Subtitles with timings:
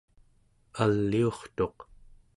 [0.83, 1.77] aliurtuq